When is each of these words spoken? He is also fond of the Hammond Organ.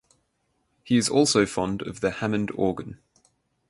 He 0.83 0.97
is 0.97 1.09
also 1.09 1.45
fond 1.45 1.83
of 1.83 1.99
the 1.99 2.09
Hammond 2.09 2.49
Organ. 2.55 2.97